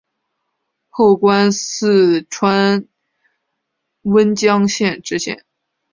[0.89, 2.87] 后官四川
[4.01, 5.45] 温江县知县。